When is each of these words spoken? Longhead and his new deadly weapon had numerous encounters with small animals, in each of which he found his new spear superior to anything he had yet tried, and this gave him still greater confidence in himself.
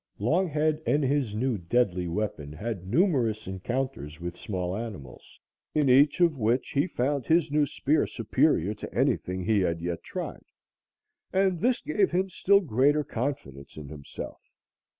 Longhead 0.19 0.81
and 0.87 1.03
his 1.03 1.35
new 1.35 1.59
deadly 1.59 2.07
weapon 2.07 2.51
had 2.53 2.87
numerous 2.87 3.45
encounters 3.45 4.19
with 4.19 4.35
small 4.35 4.75
animals, 4.75 5.39
in 5.75 5.89
each 5.89 6.19
of 6.19 6.39
which 6.39 6.69
he 6.69 6.87
found 6.87 7.27
his 7.27 7.51
new 7.51 7.67
spear 7.67 8.07
superior 8.07 8.73
to 8.73 8.91
anything 8.91 9.43
he 9.43 9.59
had 9.59 9.79
yet 9.79 10.01
tried, 10.01 10.45
and 11.31 11.59
this 11.61 11.81
gave 11.81 12.09
him 12.09 12.29
still 12.31 12.61
greater 12.61 13.03
confidence 13.03 13.77
in 13.77 13.89
himself. 13.89 14.41